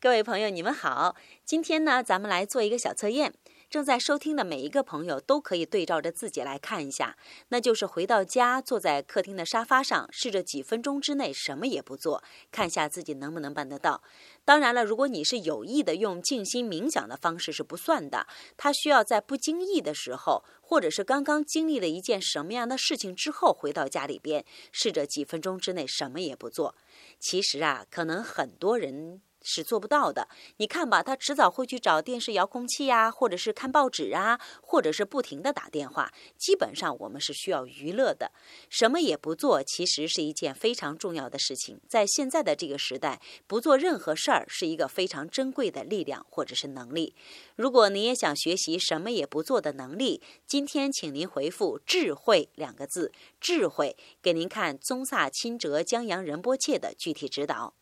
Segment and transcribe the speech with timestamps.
[0.00, 1.16] 各位朋友，你们好。
[1.44, 3.34] 今天呢，咱们来做一个小测验。
[3.68, 7.16] 正在收听的每一个朋友都可以对照着自己来看一下，
[7.48, 12.22] 那就是回到家，坐在客厅的沙发上，试着几分钟之内什么也不做，
[12.52, 14.00] 看下自己能不能办得到。
[14.44, 26.76] 当然了，如果你是有意的用静心冥想的方式是不算的，它需要在不经意的时候，或者是刚刚经历了一件什么样的事情之后，回到家里边，试着几分钟之内什么也不做。
[27.18, 29.22] 其实啊，可能很多人。
[29.42, 30.28] 是做不到的。
[30.58, 36.12] 你看吧，他迟早会去找电视遥控器呀，或者是看报纸啊，或者是不停的打电话。
[36.36, 38.32] 基本上我们是需要娱乐的，
[38.68, 41.80] 什么也不做，其实是一件非常重要的事情。
[41.88, 47.14] 在现在的这个时代，不做任何事儿是一个非常珍贵的力量或者是能力。
[47.56, 57.74] 如果您也想学习什么也不做的能力，今天请您回复“智慧”两个字，智慧，给您看宗萨钦哲江阳仁波切的具体指导。